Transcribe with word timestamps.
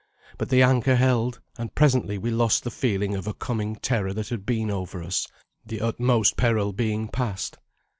But 0.39 0.49
the 0.49 0.63
anchor 0.63 0.95
held, 0.95 1.41
and 1.59 1.75
presently 1.75 2.17
we 2.17 2.31
lost 2.31 2.63
the 2.63 2.71
feeling 2.71 3.13
of 3.13 3.27
a 3.27 3.35
coming 3.35 3.75
terror 3.75 4.13
that 4.13 4.29
had 4.29 4.47
been 4.47 4.71
over 4.71 5.03
us, 5.03 5.27
the 5.63 5.79
utmost 5.79 6.35
peril 6.37 6.73
being 6.73 7.07
past. 7.07 7.59